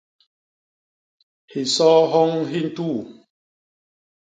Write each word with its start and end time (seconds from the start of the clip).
Hisoo 1.51 2.01
hyoñ 2.11 2.33
hi 2.51 2.59
ntuu. 2.67 2.99